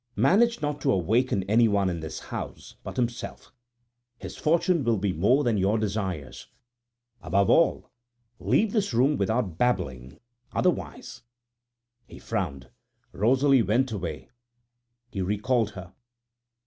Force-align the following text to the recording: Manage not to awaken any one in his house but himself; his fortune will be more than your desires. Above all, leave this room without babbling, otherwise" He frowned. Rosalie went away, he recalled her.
Manage 0.15 0.63
not 0.63 0.81
to 0.81 0.91
awaken 0.91 1.43
any 1.43 1.67
one 1.67 1.87
in 1.87 2.01
his 2.01 2.19
house 2.33 2.75
but 2.81 2.97
himself; 2.97 3.53
his 4.17 4.35
fortune 4.35 4.83
will 4.83 4.97
be 4.97 5.13
more 5.13 5.43
than 5.43 5.59
your 5.59 5.77
desires. 5.77 6.47
Above 7.21 7.51
all, 7.51 7.91
leave 8.39 8.71
this 8.71 8.95
room 8.95 9.15
without 9.15 9.59
babbling, 9.59 10.17
otherwise" 10.53 11.21
He 12.07 12.17
frowned. 12.17 12.71
Rosalie 13.11 13.61
went 13.61 13.91
away, 13.91 14.31
he 15.11 15.21
recalled 15.21 15.69
her. 15.77 15.93